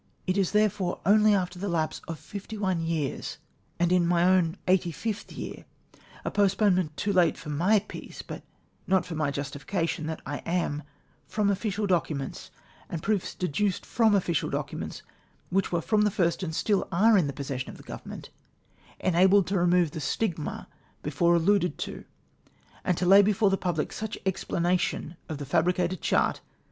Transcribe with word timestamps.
It 0.25 0.35
is, 0.35 0.51
therefore, 0.51 0.99
only 1.05 1.31
after 1.35 1.59
the 1.59 1.69
lapse 1.69 2.01
of 2.07 2.17
fifty 2.17 2.57
one 2.57 2.79
years 2.81 3.37
and 3.79 3.91
in 3.91 4.07
my 4.07 4.23
own 4.23 4.57
eighty 4.67 4.91
fifth 4.91 5.31
year,— 5.33 5.63
a 6.25 6.31
postponement 6.31 6.97
too 6.97 7.13
late 7.13 7.37
for 7.37 7.49
my 7.49 7.77
peace, 7.87 8.23
but 8.23 8.41
not 8.87 9.05
for 9.05 9.13
my 9.13 9.29
justification,— 9.29 10.07
that 10.07 10.23
I 10.25 10.37
am, 10.37 10.81
from 11.27 11.51
official 11.51 11.85
documents, 11.85 12.49
and 12.89 13.03
proofs 13.03 13.35
deduced 13.35 13.85
from 13.85 14.15
official 14.15 14.49
documents 14.49 15.03
which 15.51 15.71
were 15.71 15.81
from 15.81 16.01
the 16.01 16.09
first 16.09 16.41
and 16.41 16.55
still 16.55 16.87
are 16.91 17.15
in 17.15 17.27
the 17.27 17.31
possession 17.31 17.69
of 17.69 17.77
the 17.77 17.83
Government, 17.83 18.31
enabled 19.01 19.45
to 19.45 19.59
remove 19.59 19.91
the 19.91 19.99
stigma 20.01 20.67
before 21.03 21.35
alluded 21.35 21.77
to, 21.77 22.05
and 22.83 22.97
to 22.97 23.05
lay 23.05 23.21
before 23.21 23.51
the 23.51 23.55
pubhc 23.55 23.91
such 23.93 24.15
an 24.15 24.23
explanation 24.25 25.15
of 25.29 25.37
the 25.37 25.45
fabricated 25.45 26.01
chart, 26.01 26.09
14 26.09 26.09
BIFFEEENCE 26.09 26.11
OF 26.17 26.17
OPINION 26.17 26.31
AT 26.31 26.37
THE 26.39 26.39
ADMIRALTY. 26.39 26.57